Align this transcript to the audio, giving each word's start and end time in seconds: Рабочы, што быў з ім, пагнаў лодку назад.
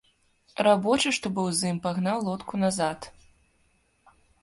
Рабочы, 0.67 1.11
што 1.17 1.31
быў 1.35 1.47
з 1.59 1.71
ім, 1.75 1.83
пагнаў 1.85 2.17
лодку 2.31 2.53
назад. 2.65 3.11